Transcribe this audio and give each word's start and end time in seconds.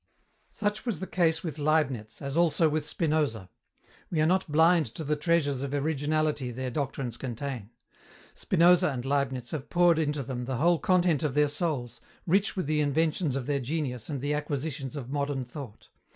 Such 0.49 0.83
was 0.83 0.99
the 0.99 1.05
case 1.05 1.43
with 1.43 1.59
Leibniz, 1.59 2.23
as 2.23 2.35
also 2.35 2.67
with 2.67 2.87
Spinoza. 2.87 3.51
We 4.09 4.19
are 4.19 4.25
not 4.25 4.51
blind 4.51 4.87
to 4.95 5.03
the 5.03 5.15
treasures 5.15 5.61
of 5.61 5.75
originality 5.75 6.49
their 6.49 6.71
doctrines 6.71 7.17
contain. 7.17 7.69
Spinoza 8.33 8.89
and 8.89 9.05
Leibniz 9.05 9.51
have 9.51 9.69
poured 9.69 9.99
into 9.99 10.23
them 10.23 10.45
the 10.45 10.57
whole 10.57 10.79
content 10.79 11.21
of 11.21 11.35
their 11.35 11.47
souls, 11.47 12.01
rich 12.25 12.55
with 12.55 12.65
the 12.65 12.81
inventions 12.81 13.35
of 13.35 13.45
their 13.45 13.59
genius 13.59 14.09
and 14.09 14.21
the 14.21 14.33
acquisitions 14.33 14.95
of 14.95 15.11
modern 15.11 15.45
thought. 15.45 15.89